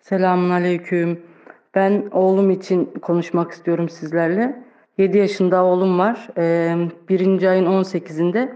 Selamun 0.00 0.50
aleyküm. 0.50 1.20
Ben 1.74 2.04
oğlum 2.12 2.50
için 2.50 2.84
konuşmak 3.02 3.52
istiyorum 3.52 3.88
sizlerle. 3.88 4.62
7 4.98 5.18
yaşında 5.18 5.64
oğlum 5.64 5.98
var. 5.98 6.28
Ee, 6.38 6.76
birinci 7.08 7.48
ayın 7.48 7.66
18'inde 7.66 8.48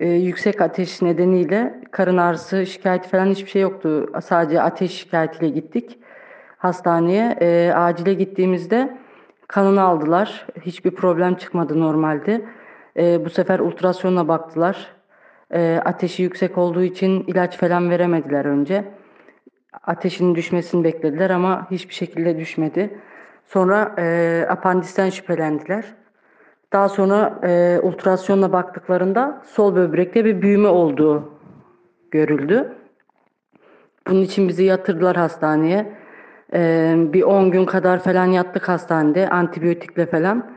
e, 0.00 0.08
yüksek 0.08 0.60
ateş 0.60 1.02
nedeniyle 1.02 1.80
karın 1.90 2.16
ağrısı, 2.16 2.66
şikayeti 2.66 3.08
falan 3.08 3.26
hiçbir 3.26 3.50
şey 3.50 3.62
yoktu. 3.62 4.12
Sadece 4.24 4.62
ateş 4.62 4.92
şikayetiyle 4.92 5.48
gittik 5.48 5.98
hastaneye. 6.56 7.36
Ee, 7.40 7.72
acile 7.74 8.14
gittiğimizde 8.14 8.98
kanını 9.48 9.82
aldılar. 9.82 10.46
Hiçbir 10.60 10.90
problem 10.90 11.34
çıkmadı 11.34 11.80
normalde. 11.80 12.44
Ee, 12.96 13.24
bu 13.24 13.30
sefer 13.30 13.58
ultrasyonla 13.58 14.28
baktılar. 14.28 14.94
Ateşi 15.84 16.22
yüksek 16.22 16.58
olduğu 16.58 16.82
için 16.82 17.24
ilaç 17.26 17.58
falan 17.58 17.90
veremediler 17.90 18.44
önce 18.44 18.84
ateşinin 19.82 20.34
düşmesini 20.34 20.84
beklediler 20.84 21.30
ama 21.30 21.70
hiçbir 21.70 21.94
şekilde 21.94 22.38
düşmedi. 22.38 22.98
Sonra 23.46 23.94
e, 23.98 24.46
apandisten 24.48 25.10
şüphelendiler. 25.10 25.84
Daha 26.72 26.88
sonra 26.88 27.40
e, 27.44 27.80
ultrasyonla 27.82 28.52
baktıklarında 28.52 29.42
sol 29.46 29.76
böbrekte 29.76 30.24
bir 30.24 30.42
büyüme 30.42 30.68
olduğu 30.68 31.32
görüldü. 32.10 32.72
Bunun 34.08 34.20
için 34.20 34.48
bizi 34.48 34.64
yatırdılar 34.64 35.16
hastaneye. 35.16 35.92
E, 36.54 36.94
bir 36.98 37.22
10 37.22 37.50
gün 37.50 37.66
kadar 37.66 37.98
falan 37.98 38.26
yattık 38.26 38.68
hastanede 38.68 39.28
antibiyotikle 39.28 40.06
falan. 40.06 40.50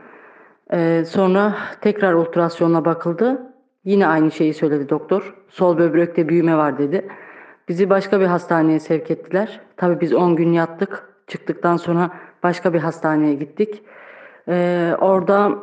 E, 0.72 1.04
sonra 1.04 1.54
tekrar 1.80 2.14
ultrasyonla 2.14 2.84
bakıldı. 2.84 3.42
Yine 3.84 4.06
aynı 4.06 4.30
şeyi 4.30 4.54
söyledi 4.54 4.88
doktor. 4.88 5.34
Sol 5.48 5.78
böbrekte 5.78 6.28
büyüme 6.28 6.56
var 6.56 6.78
dedi. 6.78 7.08
Bizi 7.68 7.90
başka 7.90 8.20
bir 8.20 8.26
hastaneye 8.26 8.80
sevk 8.80 9.10
ettiler. 9.10 9.60
Tabii 9.76 10.00
biz 10.00 10.14
10 10.14 10.36
gün 10.36 10.52
yattık. 10.52 11.08
Çıktıktan 11.26 11.76
sonra 11.76 12.10
başka 12.42 12.74
bir 12.74 12.78
hastaneye 12.78 13.34
gittik. 13.34 13.82
Ee, 14.48 14.94
orada 15.00 15.58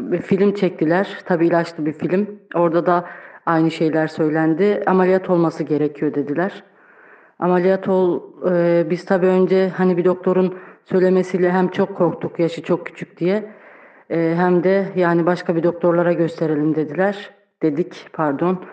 bir 0.00 0.22
film 0.22 0.54
çektiler. 0.54 1.18
Tabii 1.24 1.46
ilaçlı 1.46 1.86
bir 1.86 1.92
film. 1.92 2.40
Orada 2.54 2.86
da 2.86 3.04
aynı 3.46 3.70
şeyler 3.70 4.06
söylendi. 4.06 4.82
Ameliyat 4.86 5.30
olması 5.30 5.64
gerekiyor 5.64 6.14
dediler. 6.14 6.62
Ameliyat 7.38 7.88
ol, 7.88 8.22
e, 8.50 8.86
biz 8.90 9.04
tabii 9.04 9.26
önce 9.26 9.68
hani 9.68 9.96
bir 9.96 10.04
doktorun 10.04 10.54
söylemesiyle 10.84 11.50
hem 11.52 11.68
çok 11.68 11.96
korktuk 11.96 12.38
yaşı 12.38 12.62
çok 12.62 12.86
küçük 12.86 13.18
diye. 13.18 13.50
E, 14.10 14.34
hem 14.36 14.64
de 14.64 14.86
yani 14.96 15.26
başka 15.26 15.56
bir 15.56 15.62
doktorlara 15.62 16.12
gösterelim 16.12 16.74
dediler. 16.74 17.30
Dedik 17.62 18.06
pardon. 18.12 18.64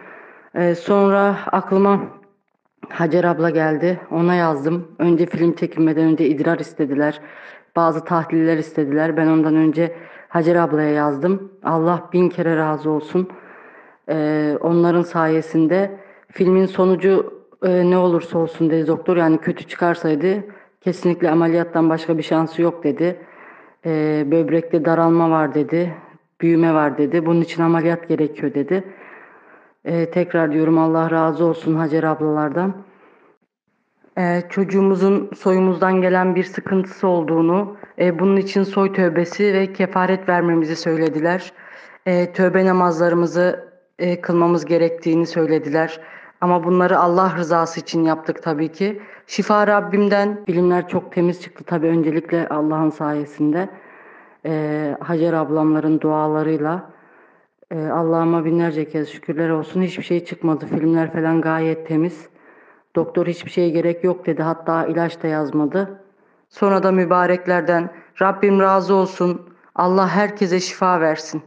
E, 0.55 0.75
sonra 0.75 1.35
aklıma 1.51 2.22
Hacer 2.89 3.23
abla 3.23 3.49
geldi. 3.49 3.99
Ona 4.11 4.35
yazdım. 4.35 4.87
Önce 4.99 5.25
film 5.25 5.55
çekilmeden 5.55 6.03
önce 6.03 6.27
idrar 6.27 6.59
istediler. 6.59 7.21
Bazı 7.75 8.05
tahliller 8.05 8.57
istediler. 8.57 9.17
Ben 9.17 9.27
ondan 9.27 9.55
önce 9.55 9.95
Hacer 10.29 10.55
ablaya 10.55 10.89
yazdım. 10.89 11.51
Allah 11.63 12.09
bin 12.13 12.29
kere 12.29 12.57
razı 12.57 12.89
olsun. 12.89 13.27
Ee, 14.09 14.57
onların 14.61 15.01
sayesinde 15.01 15.91
filmin 16.31 16.65
sonucu 16.65 17.43
e, 17.63 17.89
ne 17.89 17.97
olursa 17.97 18.39
olsun 18.39 18.69
dedi 18.69 18.87
doktor. 18.87 19.17
Yani 19.17 19.37
kötü 19.37 19.63
çıkarsaydı 19.63 20.43
kesinlikle 20.81 21.29
ameliyattan 21.29 21.89
başka 21.89 22.17
bir 22.17 22.23
şansı 22.23 22.61
yok 22.61 22.83
dedi. 22.83 23.15
Ee, 23.85 24.23
böbrekte 24.31 24.85
daralma 24.85 25.29
var 25.29 25.53
dedi. 25.53 25.93
Büyüme 26.41 26.73
var 26.73 26.97
dedi. 26.97 27.25
Bunun 27.25 27.41
için 27.41 27.63
ameliyat 27.63 28.07
gerekiyor 28.07 28.53
dedi. 28.53 28.83
Ee, 29.85 30.11
tekrar 30.11 30.51
diyorum 30.51 30.77
Allah 30.77 31.11
razı 31.11 31.45
olsun 31.45 31.75
Hacer 31.75 32.03
ablalardan. 32.03 32.73
Ee, 34.17 34.43
çocuğumuzun 34.49 35.31
soyumuzdan 35.35 36.01
gelen 36.01 36.35
bir 36.35 36.43
sıkıntısı 36.43 37.07
olduğunu, 37.07 37.77
e, 37.99 38.19
bunun 38.19 38.37
için 38.37 38.63
soy 38.63 38.93
tövbesi 38.93 39.53
ve 39.53 39.73
kefaret 39.73 40.29
vermemizi 40.29 40.75
söylediler. 40.75 41.53
E, 42.05 42.33
tövbe 42.33 42.65
namazlarımızı 42.65 43.73
e, 43.99 44.21
kılmamız 44.21 44.65
gerektiğini 44.65 45.25
söylediler. 45.27 45.99
Ama 46.41 46.63
bunları 46.63 46.99
Allah 46.99 47.33
rızası 47.37 47.79
için 47.79 48.03
yaptık 48.03 48.43
tabii 48.43 48.71
ki. 48.71 49.01
Şifa 49.27 49.67
Rabbimden. 49.67 50.39
Bilimler 50.47 50.87
çok 50.87 51.11
temiz 51.11 51.41
çıktı 51.41 51.63
tabii 51.63 51.87
öncelikle 51.87 52.47
Allah'ın 52.49 52.89
sayesinde. 52.89 53.69
E, 54.45 54.97
Hacer 54.99 55.33
ablamların 55.33 56.01
dualarıyla. 56.01 56.89
E, 57.73 57.89
Allah'ıma 57.89 58.45
binlerce 58.45 58.89
kez 58.89 59.09
şükürler 59.09 59.49
olsun. 59.49 59.81
Hiçbir 59.81 60.03
şey 60.03 60.25
çıkmadı. 60.25 60.65
Filmler 60.65 61.13
falan 61.13 61.41
gayet 61.41 61.87
temiz. 61.87 62.29
Doktor 62.95 63.27
hiçbir 63.27 63.51
şeye 63.51 63.69
gerek 63.69 64.03
yok 64.03 64.25
dedi. 64.25 64.43
Hatta 64.43 64.85
ilaç 64.85 65.23
da 65.23 65.27
yazmadı. 65.27 66.03
Sonra 66.49 66.83
da 66.83 66.91
mübareklerden 66.91 67.89
Rabbim 68.21 68.59
razı 68.59 68.93
olsun. 68.93 69.41
Allah 69.75 70.07
herkese 70.07 70.59
şifa 70.59 71.01
versin. 71.01 71.41